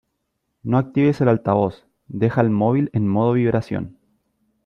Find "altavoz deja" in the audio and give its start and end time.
1.29-2.41